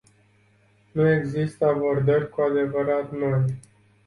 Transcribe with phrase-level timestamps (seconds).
[0.93, 3.45] Nu există abordări cu adevărat noi.